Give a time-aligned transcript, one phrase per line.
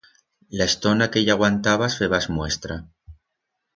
[0.61, 2.79] La estona que i aguantabas, febas muestra.